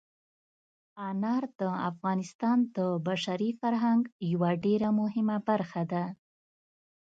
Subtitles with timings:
[1.09, 6.03] انار د افغانستان د بشري فرهنګ یوه ډېره مهمه برخه ده.